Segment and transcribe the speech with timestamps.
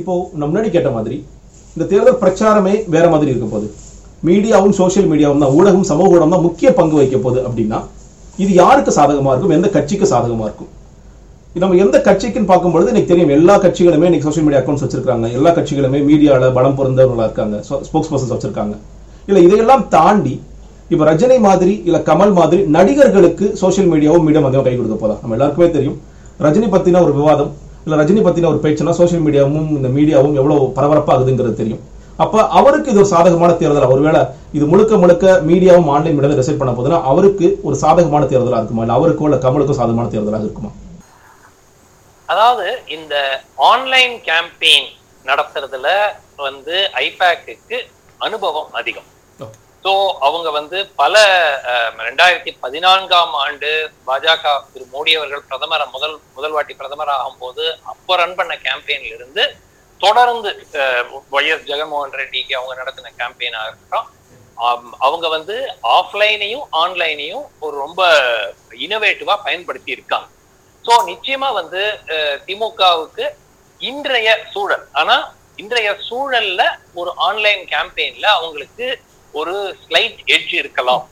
[0.00, 1.16] இப்போ நம்ம முன்னாடி கேட்ட மாதிரி
[1.74, 3.68] இந்த தேர்தல் பிரச்சாரமே வேற மாதிரி இருக்க போகுது.
[4.28, 7.78] மீடியாவும் சோஷியல் மீடியாவும் தான் ஊடகம் சமூக ஊடகம் தான் முக்கிய பங்கு வைக்க போகுது அப்படின்னா
[8.42, 9.54] இது யாருக்கு சாதகமா இருக்கும்?
[9.58, 10.70] எந்த கட்சிக்கு சாதகமா இருக்கும்?
[11.52, 15.50] இது நம்ம எந்த கட்சிக்குன்னு பார்க்கும்பொழுது எனக்கு தெரியும் எல்லா கட்சிகளுமே இன்னைக்கு சோஷியல் மீடியா அக்கௌண்ட்ஸ் வச்சிருக்காங்க எல்லா
[15.58, 17.56] கட்சிகளுமே மீடியால பலம் பொருந்தவர்களா இருக்காங்க
[17.88, 18.74] ஸ்போக்ஸ் பர்சன்ஸ் வச்சிருக்காங்க.
[19.30, 20.34] இல்ல இதையெல்லாம் தாண்டி
[20.92, 25.34] இப்ப ரஜினி மாதிரி இல்ல கமல் மாதிரி நடிகர்களுக்கு சோஷியல் மீடியாவும் மீடியம் அதிகமாக கை கொடுக்க போதா நம்ம
[25.38, 25.98] எல்லாருக்குமே தெரியும்.
[26.46, 27.50] ரஜினி பத்தின ஒரு விவாதம்
[27.88, 31.84] இல்ல ரஜினி பத்தின ஒரு பேச்சுனா சோஷியல் மீடியாவும் இந்த மீடியாவும் எவ்வளவு பரபரப்பாகுதுங்கிறது தெரியும்.
[32.22, 33.92] அப்ப அவருக்கு இது ஒரு சாதகமான தேர்தல்?
[33.94, 34.20] ஒருவேளை
[34.56, 38.82] இது முழுக்க முழுக்க மீடியாவும் ஆன்லைன் மீடியாவும் ரிசைட் பண்ண போதுன்னா அவருக்கு ஒரு சாதகமான தேர்தலா இருக்குமா?
[38.84, 40.70] இல்ல அவருக்கோ இல்ல கமலுக்கும் சாதகமான தேர்தலாக இருக்குமா?
[42.28, 43.14] அதாவது இந்த
[43.70, 44.88] ஆன்லைன் கேம்பெயின்
[45.30, 45.88] நடத்துறதுல
[46.48, 46.76] வந்து
[47.06, 47.78] ஐபேக்கு
[48.26, 49.08] அனுபவம் அதிகம்.
[49.84, 51.14] ஸோ அவங்க வந்து பல
[52.06, 53.70] ரெண்டாயிரத்தி பதினான்காம் ஆண்டு
[54.06, 59.44] பாஜக திரு மோடி அவர்கள் பிரதமர் முதல் முதல் வாட்டி பிரதமர் ஆகும்போது அப்போ ரன் பண்ண கேம்பெயின்ல இருந்து
[60.00, 60.50] தொடர்ந்து
[61.36, 64.08] ஒய்எஸ் ஜெகன்மோகன் ரெட்டிக்கு அவங்க நடத்தின கேம்பெயினாக இருக்கட்டும்
[65.06, 65.56] அவங்க வந்து
[65.96, 68.02] ஆஃப்லைனையும் ஆன்லைனையும் ஒரு ரொம்ப
[68.86, 70.28] இனோவேட்டிவா பயன்படுத்தி இருக்காங்க.
[70.84, 71.82] ஸோ நிச்சயமா வந்து
[72.46, 73.26] திமுகவுக்கு
[73.80, 75.16] இன்றைய சூழல் ஆனா
[75.56, 76.62] இன்றைய சூழல்ல
[76.94, 78.86] ஒரு ஆன்லைன் கேம்பெயின்ல அவங்களுக்கு
[79.38, 81.02] ஒரு ஸ்லைட் எட்ஜ் இருக்கலாம்.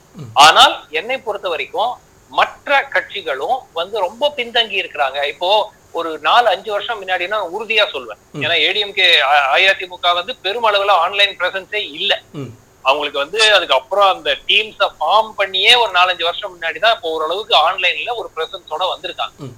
[0.47, 1.92] ஆனால் என்னை பொறுத்த வரைக்கும்
[2.31, 5.19] மற்ற கட்சிகளும் வந்து ரொம்ப பின்தங்கி இருக்கிறாங்க.
[5.33, 5.50] இப்போ
[5.98, 8.20] ஒரு நாலு அஞ்சு வருஷம் முன்னாடினா நான் உறுதியா சொல்வேன்.
[8.44, 9.09] ஏன்னா ஏடிஎம்கே
[9.56, 12.12] அஇஅதிமுக வந்து பெருமளவுல ஆன்லைன் பிரசன்ஸே இல்ல.
[12.89, 18.12] அவங்களுக்கு வந்து அதுக்கப்புறம் அந்த டீம்ஸை ஃபார்ம் பண்ணியே ஒரு நாலஞ்சு வருஷம் முன்னாடி தான் இப்போ ஓரளவுக்கு ஆன்லைன்ல
[18.20, 19.48] ஒரு பிரசன்ஸோட வந்திருக்காங்க.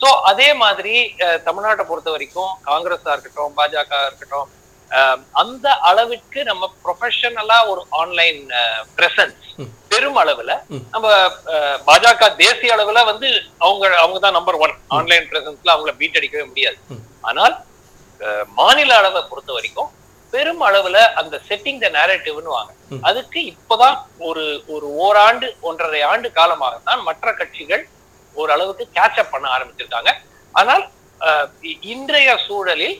[0.00, 0.94] சோ அதே மாதிரி
[1.46, 4.48] தமிழ்நாட்டை பொறுத்த வரைக்கும் காங்கிரஸா இருக்கட்டும் பாஜக இருக்கட்டும்
[5.42, 8.40] அந்த அளவுக்கு நம்ம ப்ரொஃபஷனலா ஒரு ஆன்லைன்
[8.98, 9.44] பிரசன்ஸ்.
[9.92, 10.52] பெரும் அளவுல.
[10.94, 11.06] நம்ம
[11.88, 13.28] பாஜக தேசிய அளவுல வந்து
[13.64, 16.78] அவங்க அவங்க தான் நம்பர் ஒன் ஆன்லைன் பிரசன்ஸ்ல அவங்கள பீட் அடிக்கவே முடியாது.
[17.30, 17.54] ஆனால்
[18.58, 19.90] மாநில அளவை பொறுத்த வரைக்கும்
[20.32, 22.72] பெரும் அளவுல அந்த செட்டிங் த நேரட்டிவ்னு வாங்க.
[23.08, 23.96] அதுக்கு இப்பதான்
[24.28, 24.44] ஒரு
[24.74, 27.84] ஒரு ஓராண்டு ஒன்றரை ஆண்டு காலமாகத்தான் மற்ற கட்சிகள்
[28.36, 30.12] ஓரளவுக்கு கேட்சப் பண்ண ஆரம்பிச்சிருக்காங்க
[30.54, 30.84] ஆனால்
[31.92, 32.98] இன்றைய சூழலில்.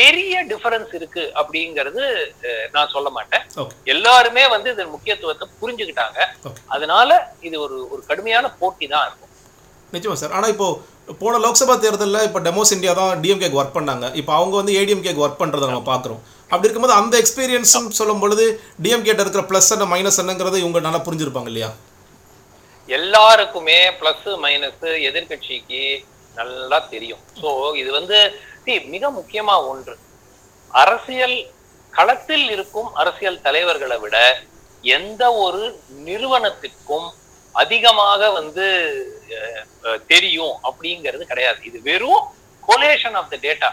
[0.00, 2.02] பெரிய டிஃபரன்ஸ் இருக்கு அப்படிங்கிறது
[2.74, 3.44] நான் சொல்ல மாட்டேன்.
[3.94, 6.18] எல்லாருமே வந்து இதன் முக்கியத்துவத்தை புரிஞ்சுக்கிட்டாங்க.
[6.76, 7.10] அதனால
[7.48, 9.32] இது ஒரு ஒரு கடுமையான போட்டி தான் இருக்கும்.
[9.94, 10.34] நிச்சயமா சார்.
[10.38, 10.68] ஆனா இப்போ
[11.22, 14.06] போன லோக்சபா தேர்தலில் இப்போ டெமோஸ் இந்தியா தான் டிஎம்கேக்கு ஒர்க் பண்ணாங்க.
[14.20, 16.22] இப்போ அவங்க வந்து ஏடிஎம்கேக்கு ஒர்க் பண்றதை நம்ம பார்க்குறோம்.
[16.50, 18.44] அப்படி இருக்கும்போது அந்த எக்ஸ்பீரியன்ஸும் சொல்லும் பொழுது
[18.84, 21.70] டிஎம்கேட்ட இருக்கிற ப்ளஸ் என்ன மைனஸ் என்னங்கிறது இவங்க நல்லா புரிஞ்சிருப்பாங்க இல்லையா?
[22.88, 25.84] எல்லாருக்குமே பிளஸ் மைனஸ் எதிர்க்கட்சிக்கு
[26.40, 27.22] நல்லா தெரியும்.
[27.40, 27.50] சோ
[27.82, 28.18] இது வந்து
[28.64, 29.94] see, மிக முக்கியமா ஒன்று.
[30.82, 31.36] அரசியல்
[31.96, 34.16] களத்தில் இருக்கும் அரசியல் தலைவர்களை விட
[34.84, 35.62] எந்த ஒரு
[36.06, 37.06] நிறுவனத்திற்கும்
[37.62, 38.64] அதிகமாக வந்து
[40.12, 41.60] தெரியும் அப்படிங்கிறது கிடையாது.
[41.68, 42.24] இது வெறும்
[42.68, 43.68] கொலேஷன் ஆஃப் த டேட்டா.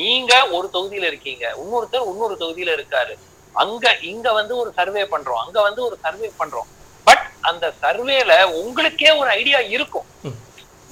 [0.00, 3.14] நீங்க ஒரு தொகுதியில இருக்கீங்க இன்னொருத்தர் இன்னொரு தொகுதியில இருக்காரு.
[3.62, 6.70] அங்க இங்க வந்து ஒரு சர்வே பண்றோம் அங்க வந்து ஒரு சர்வே பண்றோம்.
[7.06, 10.08] பட் அந்த சர்வேல உங்களுக்கே ஒரு ஐடியா இருக்கும்.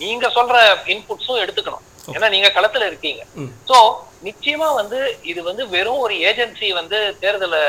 [0.03, 0.57] நீங்க சொல்ற
[0.95, 1.87] இன்புட்ஸும் எடுத்துக்கணும்.
[2.15, 3.23] ஏன்னா நீங்க களத்துல இருக்கீங்க.
[3.69, 3.77] சோ
[4.29, 4.99] நிச்சயமா வந்து
[5.33, 7.63] இது வந்து வெறும் ஒரு ஏஜென்சி வந்து தேர்தலை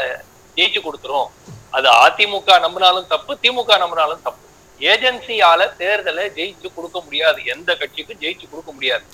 [0.58, 1.30] ஜெயிச்சு கொடுத்துரும்.
[1.78, 4.42] அது அதிமுக நம்பினாலும் தப்பு திமுக நம்பினாலும் தப்பு.
[4.80, 7.40] ஏஜென்சியால தேர்தலை ஜெயிச்சு கொடுக்க முடியாது.
[7.54, 9.06] எந்த கட்சிக்கும் ஜெயிச்சு கொடுக்க முடியாது.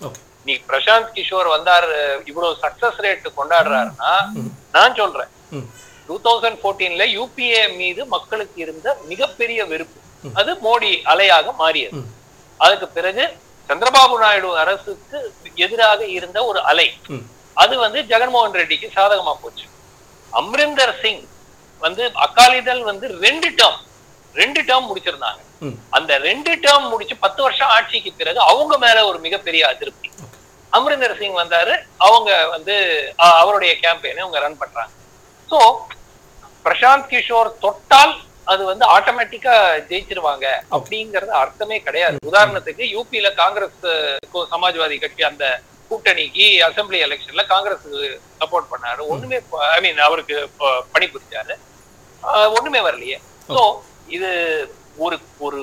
[0.47, 1.97] நீ பிரசாந்த் கிஷோர் வந்தாரு
[2.29, 4.13] இவ்வளவு சக்சஸ் ரேட் கொண்டாடுறாருன்னா.
[4.75, 5.31] நான் சொல்றேன்.
[6.07, 9.99] டூ தௌசண்ட் போர்டீன்ல யூபிஏ மீது மக்களுக்கு இருந்த மிகப்பெரிய வெறுப்பு.
[10.39, 12.01] அது மோடி அலையாக மாறியது.
[12.65, 13.25] அதுக்கு பிறகு
[13.69, 15.17] சந்திரபாபு நாயுடு அரசுக்கு
[15.65, 16.87] எதிராக இருந்த ஒரு அலை.
[17.63, 19.65] அது வந்து ஜெகன்மோகன் ரெட்டிக்கு சாதகமா போச்சு.
[20.39, 21.21] அம்ரிந்தர் சிங்
[21.81, 23.83] வந்து அகாலிதள் வந்து ரெண்டு டேர்ம்
[24.35, 25.41] ரெண்டு டேர்ம் முடிச்சிருந்தாங்க.
[25.97, 30.09] அந்த ரெண்டு டேர்ம் முடிச்சு பத்து வருஷம் ஆட்சிக்கு பிறகு அவங்க மேல ஒரு மிகப்பெரிய அதிருப்தி.
[30.77, 31.75] அம்ரிந்தர் சிங் வந்தாரு
[32.07, 32.75] அவங்க வந்து
[33.41, 34.93] அவருடைய கேம்பெயினை அவங்க ரன் பண்றாங்க.
[35.49, 35.59] சோ
[36.65, 38.15] பிரசாந்த் கிஷோர் தொட்டால்
[38.51, 39.55] அது வந்து ஆட்டோமேட்டிக்கா
[39.89, 40.45] ஜெயிச்சிருவாங்க
[40.75, 42.17] அப்படிங்கறது அர்த்தமே கிடையாது.
[42.29, 43.81] உதாரணத்துக்கு யூபியில காங்கிரஸ்
[44.53, 45.45] சமாஜ்வாதி கட்சி அந்த
[45.91, 47.87] கூட்டணிக்கு அசெம்பிளி எலெக்ஷன்ல காங்கிரஸ்
[48.41, 49.01] சப்போர்ட் பண்ணாரு.
[49.13, 49.37] ஒண்ணுமே
[49.75, 50.37] ஐ மீன் அவருக்கு
[50.93, 51.55] பணிபுரிஞ்சாரு
[52.57, 53.17] ஒண்ணுமே வரலையே.
[53.55, 53.63] சோ
[54.17, 54.29] இது
[55.05, 55.59] ஒரு ஒரு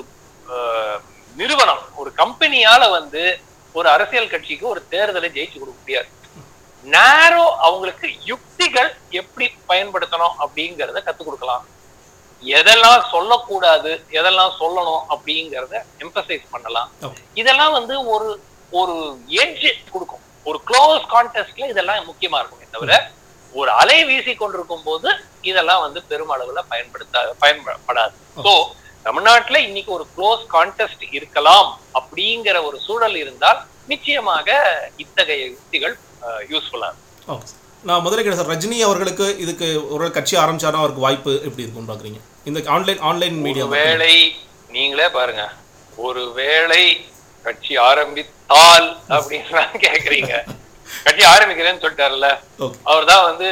[1.41, 3.23] நிறுவனம் ஒரு கம்பெனியால வந்து
[3.79, 6.09] ஒரு அரசியல் கட்சிக்கு ஒரு தேர்தலை ஜெயிச்சு கொடுக்க முடியாது.
[6.85, 8.91] நேரோ அவங்களுக்கு யுக்திகள்
[9.21, 11.65] எப்படி பயன்படுத்தணும் அப்படிங்கறத கத்துக் கொடுக்கலாம்.
[12.55, 16.89] எதெல்லாம் சொல்லக்கூடாது எதெல்லாம் சொல்லணும் அப்படிங்கறத எம்பசைஸ் பண்ணலாம்.
[17.41, 18.29] இதெல்லாம் வந்து ஒரு
[18.79, 18.95] ஒரு
[19.43, 20.23] எட்ஜ் கொடுக்கும்.
[20.49, 22.93] ஒரு க்ளோஸ் கான்டெஸ்ட்ல இதெல்லாம் முக்கியமா இருக்குமே தவிர
[23.53, 25.09] ஒரு அலை வீசி கொண்டிருக்கும் போது
[25.49, 28.53] இதெல்லாம் வந்து பெருமளவுல பயன்படுத்த பயன்படாது சோ
[29.05, 31.69] தமிழ்நாட்டுல இன்னைக்கு ஒரு க்ளோஸ் கான்டெஸ்ட் இருக்கலாம்
[31.99, 33.59] அப்படிங்கிற ஒரு சூழல் இருந்தால்
[33.91, 34.57] நிச்சயமாக
[35.03, 35.95] இத்தகைய யுக்திகள்
[36.51, 37.43] யூஸ்ஃபுல்லா இருக்கும்.
[37.85, 42.19] நான் முதல்ல கேட்டேன் சார் ரஜினி அவர்களுக்கு இதுக்கு ஒரு கட்சி ஆரம்பிச்சாருன்னா அவருக்கு வாய்ப்பு எப்படி இருக்கும்னு பார்க்குறீங்க
[42.49, 44.13] இந்த ஆன்லைன் ஆன்லைன் மீடியா வேளை
[44.75, 45.43] நீங்களே பாருங்க
[46.07, 46.81] ஒரு வேளை
[47.45, 48.87] கட்சி ஆரம்பித்தால்
[49.17, 50.33] அப்படின்னு கேக்குறீங்க.
[51.05, 52.27] கட்சி ஆரம்பிக்கிறேன்னு சொல்லிட்டாருல்ல
[52.89, 53.47] அவர் தான் வந்து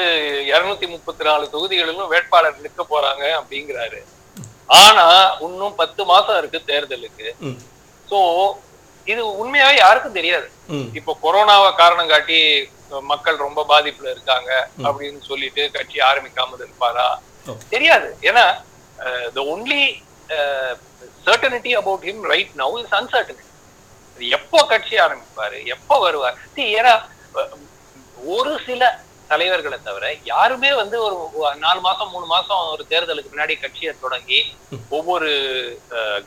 [0.52, 4.00] இருநூத்தி முப்பத்தி நாலு தொகுதிகளிலும் வேட்பாளர் நிற்க போறாங்க அப்படிங்கிறாரு.
[4.84, 5.06] ஆனா
[5.48, 7.28] இன்னும் பத்து மாசம் இருக்கு தேர்தலுக்கு.
[8.12, 8.20] சோ
[9.08, 10.48] இது உண்மையாவே யாருக்கும் தெரியாது.
[11.00, 12.40] இப்போ கொரோனாவை காரணம் காட்டி
[13.12, 14.52] மக்கள் ரொம்ப பாதிப்புல இருக்காங்க
[14.88, 17.08] அப்படின்னு சொல்லிட்டு கட்சி ஆரம்பிக்காம இருப்பாரா?
[17.74, 18.10] தெரியாது.
[18.30, 18.46] ஏன்னா
[19.38, 19.84] the only
[21.28, 26.38] certainty about him right now is uncertainty எப்போ கட்சி ஆரம்பிப்பாரு எப்போ வருவார்?
[26.78, 26.94] ஏன்னா
[28.36, 28.82] ஒரு சில
[29.30, 31.16] தலைவர்களை தவிர யாருமே வந்து ஒரு
[31.64, 34.40] நாலு மாசம் மூணு மாசம் ஒரு தேர்தலுக்கு முன்னாடி கட்சியை தொடங்கி
[34.98, 35.32] ஒவ்வொரு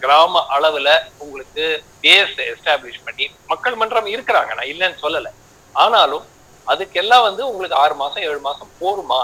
[0.02, 0.88] கிராம அளவுல
[1.18, 1.66] உங்களுக்கு
[2.02, 4.50] பேஸ் எஸ்டாப்ளிஷ் பண்ணி மக்கள் மன்றம் இருக்கிறாங்க.
[4.58, 5.30] நான் இல்லைன்னு சொல்லல.
[5.74, 6.26] ஆனாலும்
[6.72, 9.20] அதுக்கெல்லாம் வந்து உங்களுக்கு ஆறு மாசம் ஏழு மாசம் போருமா?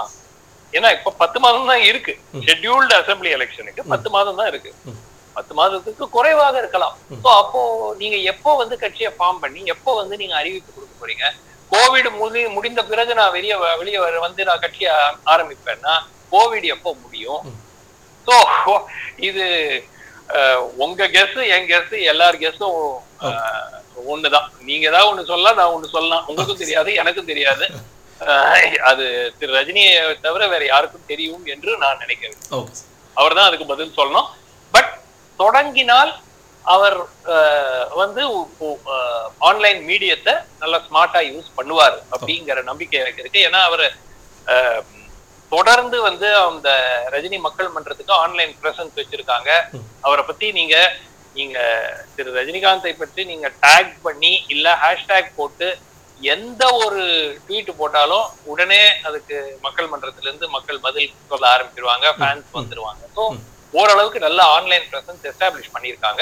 [0.75, 2.13] ஏன்னா இப்ப பத்து மாதம் தான் இருக்கு.
[2.45, 4.71] ஷெட்யூல்டு அசம்பிளி எலெக்ஷனுக்கு பத்து மாதம் தான் இருக்கு.
[5.35, 6.95] பத்து மாதத்துக்கு குறைவாக இருக்கலாம்.
[7.23, 7.61] ஸோ அப்போ
[8.01, 11.25] நீங்க எப்போ வந்து கட்சியை ஃபார்ம் பண்ணி எப்போ வந்து நீங்க அறிவிப்பு கொடுக்க போறீங்க?
[11.71, 14.93] கோவிட் முடி முடிந்த பிறகு நான் வெளியே வெளியே வந்து நான் கட்சியை
[15.33, 15.95] ஆரம்பிப்பேன்னா
[16.33, 17.43] கோவிட் எப்போ முடியும்?
[18.27, 18.35] ஸோ
[19.29, 19.45] இது
[20.83, 22.79] உங்க கெஸ் என் கெஸ் எல்லார் கெஸ்ஸும்
[24.13, 24.47] ஒண்ணுதான்.
[24.69, 26.25] நீங்க ஏதாவது ஒண்ணு சொல்லலாம் நான் ஒண்ணு சொல்லலாம்.
[26.29, 27.65] உங்களுக்கும் தெரியாது எனக்கும் தெரியாது.
[28.89, 29.05] அது
[29.39, 29.93] திரு ரஜினியை
[30.25, 32.41] தவிர வேற யாருக்கும் தெரியும் என்று நான் நினைக்கிறேன்
[33.17, 34.29] அவர் தான் அதுக்கு பதில் சொல்லணும்.
[34.75, 34.91] பட்
[35.41, 36.11] தொடங்கினால்
[36.75, 36.97] அவர்
[38.01, 38.21] வந்து
[39.49, 43.45] ஆன்லைன் மீடியத்தை நல்லா ஸ்மார்ட்டா யூஸ் பண்ணுவார் அப்படிங்கிற நம்பிக்கை எனக்கு இருக்கு.
[43.47, 43.85] ஏன்னா அவர்
[45.55, 46.69] தொடர்ந்து வந்து அந்த
[47.15, 49.49] ரஜினி மக்கள் மன்றத்துக்கு ஆன்லைன் பிரசன்ஸ் வச்சிருக்காங்க.
[50.05, 50.75] அவரை பத்தி நீங்க
[51.37, 51.57] நீங்க
[52.15, 55.67] திரு ரஜினிகாந்தை பற்றி நீங்க டேக் பண்ணி இல்ல ஹேஷ்டேக் போட்டு
[56.33, 57.01] எந்த ஒரு
[57.47, 63.01] ட்வீட் போட்டாலும் உடனே அதுக்கு மக்கள் மன்றத்துல இருந்து மக்கள் பதில் சொல்ல ஆரம்பிச்சிருவாங்க ஃபேன்ஸ் வந்துருவாங்க.
[63.15, 63.23] ஸோ
[63.79, 66.21] ஓரளவுக்கு நல்ல ஆன்லைன் பிரசன்ஸ் எஸ்டாப்ளிஷ் பண்ணியிருக்காங்க.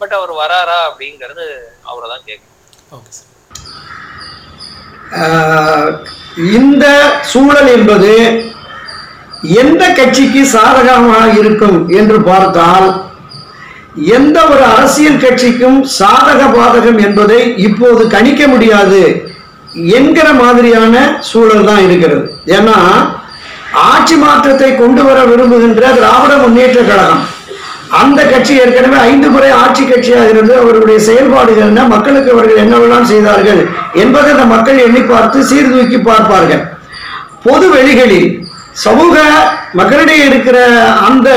[0.00, 1.46] பட் அவர் வராரா அப்படிங்கிறது
[1.90, 2.50] அவரை தான் கேட்கணும்.
[6.58, 6.86] இந்த
[7.32, 8.12] சூழல் என்பது
[9.42, 12.88] எந்த கட்சிக்கு சாதகமாக இருக்கும் என்று பார்த்தால்
[13.94, 19.02] எந்த ஒரு அரசியல் கட்சிக்கும் சாதக பாதகம் என்பதை இப்போது கணிக்க முடியாது
[19.74, 22.24] என்கிற மாதிரியான சூழல் தான் இருக்கிறது.
[22.46, 22.78] ஏன்னா
[23.72, 27.22] ஆட்சி மாற்றத்தை கொண்டு வர விரும்புகின்ற திராவிட முன்னேற்ற கழகம்
[27.90, 33.60] அந்த கட்சி ஏற்கனவே ஐந்து முறை ஆட்சி கட்சியாக இருந்து அவர்களுடைய செயல்பாடுகள் என்ன மக்களுக்கு அவர்கள் என்னவெல்லாம் செய்தார்கள்
[33.94, 36.62] என்பதை அந்த மக்கள் எண்ணி பார்த்து சீர்தூக்கி பார்ப்பார்கள்.
[37.42, 38.28] பொது வெளிகளில்
[38.72, 39.20] சமூக
[39.72, 40.68] மக்களிடையே இருக்கிற
[41.08, 41.28] அந்த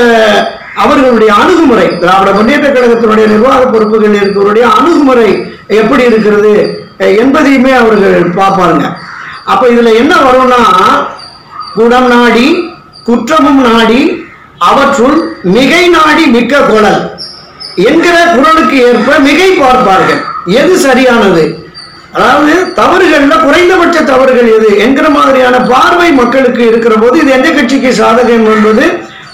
[0.74, 8.96] அவர்களுடைய அணுகுமுறை திராவிட முன்னேற்ற கழகத்தினுடைய நிர்வாக பொறுப்புகள் இருக்கிறவருடைய அணுகுமுறை எப்படி இருக்கிறது என்பதையுமே அவர்கள் பார்ப்பாருங்க
[9.44, 10.60] அப்ப இதுல என்ன வரும்னா
[11.74, 12.74] குணம் நாடி
[13.04, 14.24] குற்றமும் நாடி
[14.58, 17.18] அவற்றுள் மிகை நாடி மிக்க குழல்.
[17.74, 20.24] என்கிற குரலுக்கு ஏற்ப மிகை பார்ப்பார்கள்.
[20.44, 21.55] எது சரியானது?
[22.16, 24.68] அதாவது தவறுகள்ல குறைந்தபட்ச தவறுகள் எது?
[24.84, 28.84] என்கிற மாதிரியான பார்வை மக்களுக்கு இருக்கிற போது இது எந்த கட்சிக்கு சாதகம் என்பது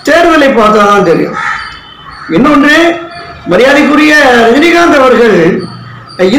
[0.09, 1.37] தேர்தலை பார்த்தா தான் தெரியும்.
[2.37, 2.75] இன்னொன்று
[3.53, 4.15] மரியாதைக்குரிய
[4.47, 5.37] ரஜினிகாந்த் அவர்கள்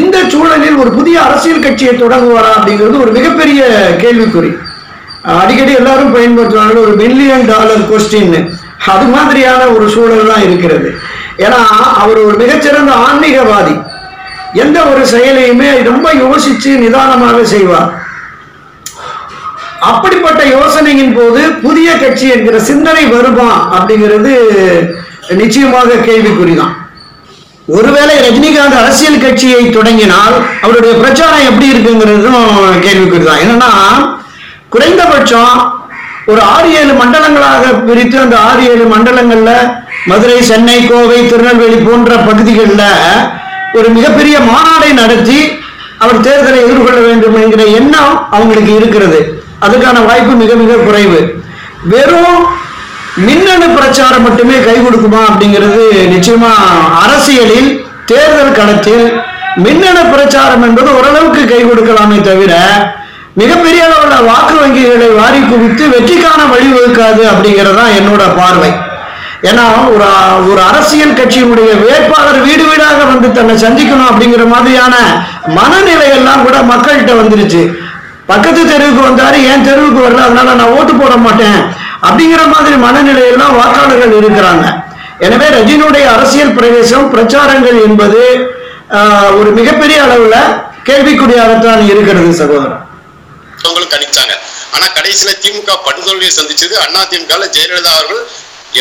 [0.00, 3.62] இந்த சூழலில் ஒரு புதிய அரசியல் கட்சியை தொடங்குவாரா அப்படிங்கிறது ஒரு மிகப்பெரிய
[4.02, 4.50] கேள்விக்குறி.
[5.40, 8.36] அடிக்கடி எல்லாரும் பயன்படுத்துவாங்க ஒரு மில்லியன் டாலர் கொஸ்டின்
[8.94, 10.88] அது மாதிரியான ஒரு சூழல் தான் இருக்கிறது.
[11.44, 11.60] ஏன்னா
[12.02, 13.74] அவர் ஒரு மிகச்சிறந்த ஆன்மீகவாதி.
[14.54, 17.90] எந்த ஒரு செயலையுமே ரொம்ப யோசிச்சு நிதானமாக செய்வார்.
[19.80, 24.32] அப்படிப்பட்ட யோசனையின் போது புதிய கட்சி என்கிற சிந்தனை வருமா அப்படிங்கிறது
[25.28, 26.74] நிச்சயமாக கேள்விக்குறிதான்.
[27.66, 32.42] ஒருவேளை ரஜினிகாந்த் அரசியல் கட்சியை தொடங்கினால் அவருடைய பிரச்சாரம் எப்படி இருக்குங்கிறதும்
[32.86, 33.42] கேள்விக்குறிதான்.
[33.44, 33.70] என்னன்னா
[34.68, 35.82] குறைந்தபட்சம்
[36.26, 39.50] ஒரு ஆறு ஏழு மண்டலங்களாக பிரித்து அந்த ஆறு ஏழு மண்டலங்கள்ல
[40.06, 42.86] மதுரை சென்னை கோவை திருநெல்வேலி போன்ற பகுதிகளில்
[43.78, 45.38] ஒரு மிகப்பெரிய மாநாடை நடத்தி
[46.04, 49.18] அவர் தேர்தலை எதிர்கொள்ள வேண்டும் என்கிற எண்ணம் அவங்களுக்கு இருக்கிறது.
[49.66, 51.20] அதுக்கான வாய்ப்பு மிக மிக குறைவு.
[51.92, 52.38] வெறும்
[53.26, 55.82] மின்னணு பிரச்சாரம் மட்டுமே கை கொடுக்குமா அப்படிங்கிறது
[56.14, 56.52] நிச்சயமா
[57.02, 57.68] அரசியலில்
[58.10, 59.06] தேர்தல் களத்தில்
[59.64, 62.54] மின்னணு பிரச்சாரம் என்பது ஓரளவுக்கு கை கொடுக்கலாமே தவிர
[63.40, 68.70] மிகப்பெரிய அளவில் வாக்கு வங்கிகளை வாரி குவித்து வெற்றிக்கான வழிவகுக்காது அப்படிங்கிறது தான் என்னோட பார்வை.
[69.44, 70.06] ஏன்னா ஒரு
[70.50, 74.94] ஒரு அரசியல் கட்சியினுடைய வேட்பாளர் வீடு வீடாக வந்து தன்னை சந்திக்கணும் அப்படிங்கிற மாதிரியான
[75.58, 77.62] மனநிலை எல்லாம் கூட மக்கள்கிட்ட வந்துருச்சு.
[78.26, 81.58] பக்கத்து தெருவுக்கு வந்தாரு என் தெருவுக்கு வரல அதனால நான் ஓட்டு போட மாட்டேன்
[82.06, 84.64] அப்படிங்கிற மாதிரி மனநிலையெல்லாம் வாக்காளர்கள் இருக்கிறாங்க.
[85.20, 88.22] எனவே ரஜினியுடைய அரசியல் பிரவேசம் பிரச்சாரங்கள் என்பது
[88.96, 90.36] ஆஹ், ஒரு மிகப்பெரிய அளவுல
[90.88, 92.80] கேள்விக்குறியாகத்தான் இருக்கிறது சகோதரர்.
[93.58, 94.34] அவங்களும் கணிச்சாங்க.
[94.74, 98.22] ஆனா கடைசியில திமுக படுதோல்வியை சந்திச்சது அண்ணா திமுக ஜெயலலிதா அவர்கள்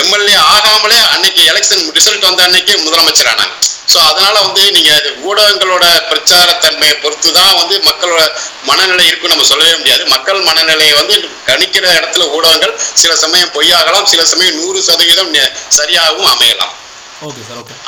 [0.01, 3.53] எம்எல்ஏ ஆகாமலே அன்னைக்கு எலெக்ஷன் ரிசல்ட் வந்த அன்னைக்கே முதலமைச்சர் ஆனாங்க
[3.93, 4.91] ஸோ அதனால வந்து நீங்க
[5.29, 8.21] ஊடகங்களோட பிரச்சாரத்தன்மையை பொறுத்து தான் வந்து மக்களோட
[8.69, 10.03] மனநிலை இருக்குன்னு நம்ம சொல்லவே முடியாது.
[10.13, 11.15] மக்கள் மனநிலையை வந்து
[11.49, 15.31] கணிக்கிற இடத்துல ஊடகங்கள் சில சமயம் பொய்யாகலாம் சில சமயம் நூறு சதவீதம்
[15.77, 16.73] சரியாகவும் அமையலாம்.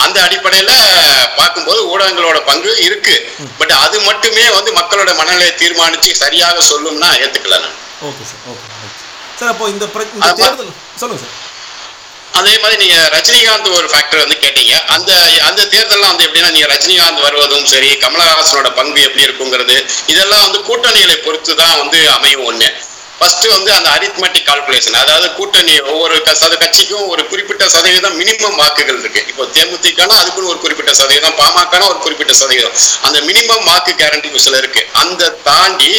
[0.04, 0.72] அந்த அடிப்படையில
[1.40, 3.16] பார்க்கும்போது ஊடகங்களோட பங்கு இருக்கு.
[3.60, 7.76] பட் அது மட்டுமே வந்து மக்களோட மனநிலையை தீர்மானிச்சு சரியாக சொல்லும்னா ஏத்துக்கல நான்.
[8.10, 8.70] ஓகே சார் ஓகே
[9.40, 9.86] சார் அப்போ இந்த.
[10.44, 10.72] தேர்தல்
[11.02, 11.36] சொல்லுங்க சார்
[12.40, 14.74] அதே மாதிரி நீங்க ரஜினிகாந்த் ஒரு ஃபேக்டர் வந்து கேட்டீங்க.
[14.96, 15.12] அந்த
[15.50, 19.78] அந்த தேர்தல்லாம் வந்து எப்படின்னா நீங்க ரஜினிகாந்த் வருவதும் சரி கமலஹாசனோட பங்கு எப்படி இருக்குங்கிறது
[20.14, 22.70] இதெல்லாம் வந்து கூட்டணிகளை பொறுத்து தான் வந்து அமையும் ஒண்ணு.
[23.20, 29.00] ஃபர்ஸ்ட் வந்து அந்த அரித்மெட்டிக் கால்குலேஷன் அதாவது கூட்டணி ஒவ்வொரு சத கட்சிக்கும் ஒரு குறிப்பிட்ட சதவீதம் மினிமம் வாக்குகள்
[29.02, 29.22] இருக்கு.
[29.32, 32.76] இப்போ தேமுதிகனா அதுக்குன்னு ஒரு குறிப்பிட்ட சதவீதம் பாமகனா ஒரு குறிப்பிட்ட சதவீதம்.
[33.08, 35.92] அந்த மினிமம் வாக்கு கேரண்டி சில இருக்கு அந்த தாண்டி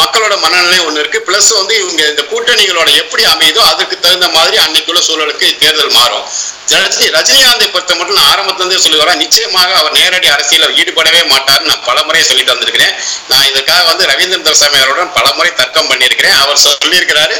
[0.00, 1.18] மக்களோட மனநிலை ஒன்று இருக்கு.
[1.26, 6.24] பிளஸ் வந்து இவங்க இந்த கூட்டணிகளோட எப்படி அமையுதோ அதுக்கு தகுந்த மாதிரி அன்னைக்குள்ள சூழலுக்கு தேர்தல் மாறும்.
[6.70, 11.84] ரஜினி ரஜினிகாந்தை பொறுத்த மட்டும் நான் ஆரம்பத்திலிருந்தே சொல்லி வரேன் நிச்சயமாக அவர் நேரடி அரசியலில் ஈடுபடவே மாட்டார்ன்னு நான்
[11.88, 12.94] பலமுறை சொல்லி வந்திருக்கிறேன்
[13.30, 16.38] நான் இதற்காக வந்து ரவீந்திரன் துரசாமி அவருடன் பலமுறை தர்க்கம் பண்ணியிருக்கிறேன்.
[16.44, 17.36] அவர் சொல்லியிருக்கிறாரு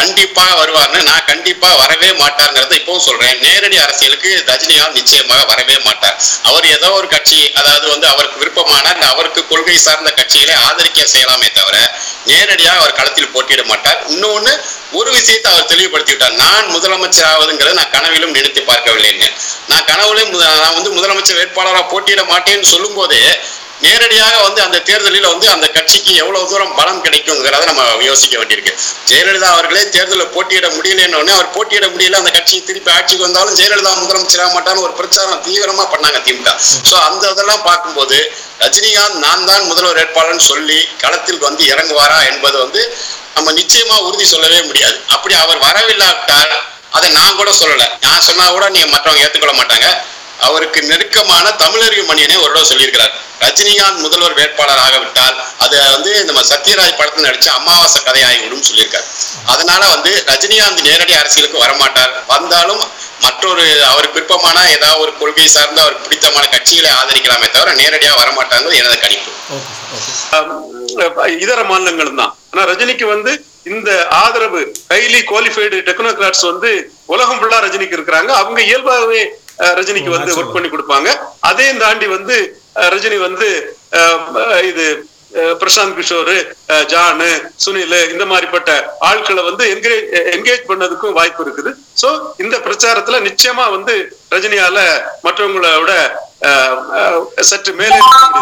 [0.00, 1.00] கண்டிப்பாக வருவார்னு.
[1.10, 3.36] நான் கண்டிப்பாக வரவே மாட்டாருங்கிறத இப்பவும் சொல்றேன்.
[3.46, 6.16] நேரடி அரசியலுக்கு ரஜினிகாந்த் நிச்சயமாக வரவே மாட்டார்.
[6.48, 11.76] அவர் ஏதோ ஒரு கட்சி அதாவது வந்து அவருக்கு விருப்பமான அவருக்கு கொள்கை சார்ந்த கட்சிகளை ஆதரிக்க செய்யலாமே தவிர
[12.30, 14.00] நேரடியாக அவர் களத்தில் போட்டியிட மாட்டார்.
[14.14, 14.52] இன்னொன்று
[14.94, 19.26] ஒரு விஷயத்தை அவர் தெளிவுபடுத்தி விட்டார் நான் முதலமைச்சர் ஆவதுங்கிறத நான் கனவிலும் நினைத்து பார்க்கவில்லைங்க
[19.68, 23.22] நான் கனவுலையும் முத- நான் வந்து முதலமைச்சர் வேட்பாளராக போட்டியிட மாட்டேன்னு சொல்லும் போதே
[23.84, 28.72] நேரடியாக வந்து அந்த தேர்தலில் வந்து அந்த கட்சிக்கு எவ்வளவு தூரம் பலம் கிடைக்குங்கிறத நம்ம யோசிக்க வேண்டியிருக்கு.
[29.08, 32.18] ஜெயலலிதா அவர்களே தேர்தலில் போட்டியிட முடியலன்னு அவர் போட்டியிட முடியல.
[32.18, 36.52] அந்த கட்சி திருப்பி ஆட்சிக்கு வந்தாலும் ஜெயலலிதா முதலமைச்சராக மாட்டான்னு ஒரு பிரச்சாரம் தீவிரமா பண்ணாங்க திமுக.
[36.88, 38.18] சோ அந்த இதெல்லாம் பார்க்கும்போது
[38.60, 42.82] ரஜினிகாந்த் நான் தான் முதல்வர் வேட்பாளர்னு சொல்லி களத்தில் வந்து இறங்குவாரா என்பது வந்து
[43.36, 44.96] நம்ம நிச்சயமா உறுதி சொல்லவே முடியாது.
[45.14, 46.52] அப்படி அவர் வரவில்லாவிட்டால்
[46.96, 47.86] அதை நான் கூட சொல்லல.
[48.06, 49.88] நான் சொன்னா கூட நீங்க மற்றவங்க ஏத்துக்கொள்ள மாட்டாங்க.
[50.46, 53.12] அவருக்கு நெருக்கமான தமிழறிவு மணியனே ஒரு தடவை சொல்லியிருக்கிறார்.
[53.44, 59.06] ரஜினிகாந்த் முதல்வர் வேட்பாளர் ஆகவிட்டால் அதை வந்து நம்ம சத்யராஜ் படத்துல நடிச்ச அமாவாசை கதையாகிவிடும் சொல்லியிருக்காரு.
[59.52, 62.12] அதனால வந்து ரஜினிகாந்த் நேரடி அரசியலுக்கு வரமாட்டார்.
[62.32, 62.82] வந்தாலும்
[63.24, 68.98] மற்றொரு அவருக்கு விருப்பமான ஏதாவது ஒரு கொள்கை சார்ந்த அவருக்கு பிடித்தமான கட்சிகளை ஆதரிக்கலாமே தவிர நேரடியாக வரமாட்டாங்கிறது எனது
[69.04, 69.30] கணிப்பு.
[71.44, 72.34] இதர மாநிலங்களும் தான்.
[72.54, 73.32] ஆனா ரஜினிக்கு வந்து
[73.74, 73.90] இந்த
[74.24, 76.70] ஆதரவு ஹைலி குவாலிஃபைடு டெக்னோகிராட்ஸ் வந்து
[77.14, 78.30] உலகம் ஃபுல்லா ரஜினிக்கு இருக்கிறாங்க.
[78.40, 79.22] அவங்க இயல்பாகவே
[79.78, 81.08] ரஜினிக்கு வந்து ஒர்க் பண்ணி கொடுப்பாங்க.
[81.48, 82.36] அதையும் தாண்டி வந்து
[82.94, 83.48] ரஜினி வந்து
[84.70, 84.86] இது
[85.60, 86.34] பிரசாந்த் கிஷோர்
[86.92, 87.30] ஜானு
[87.64, 88.70] சுனில் இந்த மாதிரிப்பட்ட
[89.08, 91.70] ஆட்களை வந்து என்கரேஜ் என்கேஜ் பண்ணதுக்கும் வாய்ப்பு இருக்குது.
[92.02, 92.08] சோ
[92.44, 93.94] இந்த பிரச்சாரத்துல நிச்சயமா வந்து
[94.34, 94.78] ரஜினியால
[95.26, 95.92] மற்றவங்களோட
[97.50, 98.00] சற்று மேலே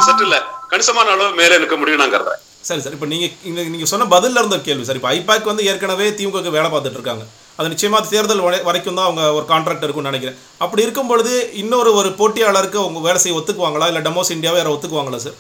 [0.09, 0.38] சற்று இல்ல
[0.73, 2.42] கணிசமான அளவு மேலே நிற்க முடியும் நான் கருதுறேன்.
[2.64, 2.92] சரி சார்.
[2.92, 4.85] இப்போ நீங்க இங்க நீங்க சொன்ன பதில்ல இருந்த ஒரு கேள்வி.
[4.85, 7.25] சார் இப்போ ஐபாக் வந்து ஏற்கனவே திமுகவுக்கு வேலை பார்த்துட்டு இருக்காங்க.
[7.59, 10.37] அது நிச்சயமா தேர்தல் வரை- வரைக்கும் தான் அவங்க ஒரு கான்ட்ராக்ட் இருக்கும்னு நினைக்கிறேன்.
[10.59, 13.87] அப்படி இருக்கும் பொழுது இன்னொரு ஒரு போட்டியாளருக்கு அவங்க வேலை செய்ய ஒத்துக்குவாங்களா?
[13.87, 15.38] இல்ல டெமோஸ் இந்தியாவை யாரை ஒத்துக்குவாங்களா சார்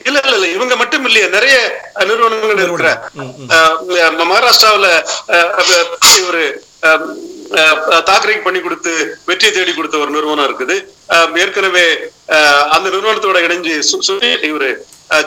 [0.00, 0.48] இல்ல இல்ல இல்ல.
[0.48, 1.28] இவங்க மட்டும் இல்லையே.
[1.28, 1.56] நிறைய
[2.04, 2.90] நிறுவனங்கள் இருக்கிற
[4.24, 4.88] மகாராஷ்டிராவுல
[6.82, 7.04] அஹ்,
[8.02, 8.92] தாக்கரேக்கு பண்ணி கொடுத்து
[9.26, 10.76] வெற்றியை தேடி கொடுத்த ஒரு நிறுவனம் இருக்குது.
[11.38, 11.84] ஏற்கனவே
[12.70, 13.72] அந்த நிறுவனத்தோட இணைஞ்சு
[14.46, 14.68] இவரு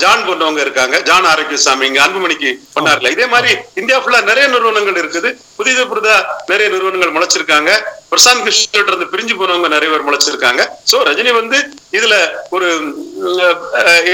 [0.04, 0.96] ஜான் போன்றவங்க இருக்காங்க.
[1.08, 3.10] ஜான் ஆரோக்கியசாமி இங்க அன்புமணிக்கு பண்ணார்ல.
[3.16, 5.30] இதே மாதிரி இந்தியா ஃபுல்லா நிறைய நிறுவனங்கள் இருக்குது.
[5.58, 6.16] புதித புதிதா
[6.52, 7.72] நிறைய நிறுவனங்கள் முளைச்சிருக்காங்க.
[8.12, 10.62] பிரசாந்த் கிஷோர் இருந்து பிரிஞ்சு போனவங்க நிறைய பேர் முளைச்சிருக்காங்க.
[10.92, 11.58] சோ ரஜினி வந்து
[11.98, 12.16] இதுல
[12.56, 12.68] ஒரு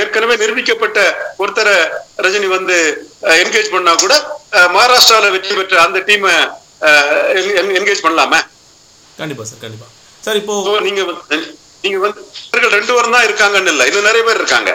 [0.02, 1.00] ஏற்கனவே நிரூபிக்கப்பட்ட
[1.44, 1.76] ஒருத்தரை
[2.26, 2.78] ரஜினி வந்து
[3.44, 4.16] என்கேஜ் பண்ணா கூட
[4.78, 6.34] மகாராஷ்டிரால வெற்றி பெற்ற அந்த டீமை
[7.80, 8.42] என்கேஜ் பண்ணலாமே?
[9.22, 9.88] கண்டிப்பா சார் கண்டிப்பா.
[10.26, 10.56] சார் இப்போ
[10.88, 11.02] நீங்க
[11.84, 12.22] நீங்க வந்து
[12.54, 13.84] இவர்கள் ரெண்டு பேரும் தான் இருக்காங்கன்னு இல்ல.
[13.90, 14.72] இன்னும் நிறைய பேர் இருக்காங்க.